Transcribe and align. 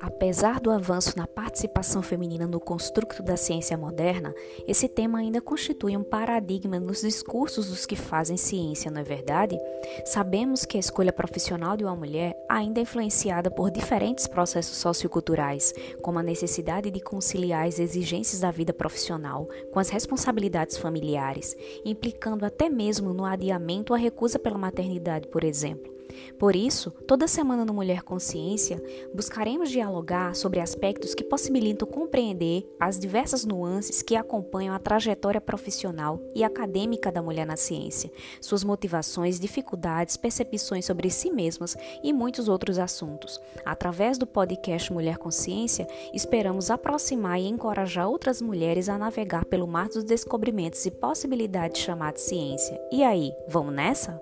Apesar 0.00 0.60
do 0.60 0.70
avanço 0.70 1.16
na 1.16 1.26
participação 1.26 2.02
feminina 2.02 2.46
no 2.46 2.60
construto 2.60 3.20
da 3.20 3.36
ciência 3.36 3.76
moderna, 3.76 4.32
esse 4.66 4.88
tema 4.88 5.18
ainda 5.18 5.40
constitui 5.40 5.96
um 5.96 6.04
paradigma 6.04 6.78
nos 6.78 7.00
discursos 7.00 7.68
dos 7.68 7.84
que 7.84 7.96
fazem 7.96 8.36
ciência, 8.36 8.92
não 8.92 9.00
é 9.00 9.04
verdade? 9.04 9.58
Sabemos 10.04 10.64
que 10.64 10.76
a 10.76 10.80
escolha 10.80 11.12
profissional 11.12 11.76
de 11.76 11.84
uma 11.84 11.96
mulher 11.96 12.36
ainda 12.48 12.78
é 12.78 12.82
influenciada 12.82 13.50
por 13.50 13.72
diferentes 13.72 14.28
processos 14.28 14.76
socioculturais, 14.76 15.74
como 16.00 16.20
a 16.20 16.22
necessidade 16.22 16.92
de 16.92 17.00
conciliar 17.00 17.66
as 17.66 17.80
exigências 17.80 18.40
da 18.40 18.52
vida 18.52 18.72
profissional 18.72 19.48
com 19.72 19.80
as 19.80 19.88
responsabilidades 19.88 20.76
familiares, 20.76 21.56
implicando 21.84 22.46
até 22.46 22.68
mesmo 22.68 23.12
no 23.12 23.24
adiamento 23.24 23.92
a 23.92 23.96
recusa 23.96 24.38
pela 24.38 24.58
maternidade, 24.58 25.26
por 25.26 25.42
exemplo. 25.42 25.97
Por 26.38 26.54
isso, 26.54 26.90
toda 27.06 27.26
semana 27.26 27.64
no 27.64 27.74
Mulher 27.74 28.02
Consciência, 28.02 28.82
buscaremos 29.14 29.70
dialogar 29.70 30.34
sobre 30.34 30.60
aspectos 30.60 31.14
que 31.14 31.24
possibilitam 31.24 31.88
compreender 31.88 32.68
as 32.78 32.98
diversas 32.98 33.44
nuances 33.44 34.02
que 34.02 34.16
acompanham 34.16 34.74
a 34.74 34.78
trajetória 34.78 35.40
profissional 35.40 36.20
e 36.34 36.44
acadêmica 36.44 37.10
da 37.10 37.22
mulher 37.22 37.46
na 37.46 37.56
ciência, 37.56 38.10
suas 38.40 38.62
motivações, 38.62 39.40
dificuldades, 39.40 40.16
percepções 40.16 40.84
sobre 40.84 41.10
si 41.10 41.30
mesmas 41.30 41.76
e 42.02 42.12
muitos 42.12 42.48
outros 42.48 42.78
assuntos. 42.78 43.40
Através 43.64 44.18
do 44.18 44.26
podcast 44.26 44.92
Mulher 44.92 45.18
Consciência, 45.18 45.86
esperamos 46.12 46.70
aproximar 46.70 47.40
e 47.40 47.48
encorajar 47.48 48.08
outras 48.08 48.40
mulheres 48.40 48.88
a 48.88 48.98
navegar 48.98 49.44
pelo 49.44 49.66
mar 49.66 49.88
dos 49.88 50.04
descobrimentos 50.04 50.84
e 50.86 50.90
possibilidades 50.90 51.80
chamadas 51.80 52.22
ciência. 52.22 52.80
E 52.92 53.02
aí, 53.02 53.32
vamos 53.48 53.74
nessa? 53.74 54.20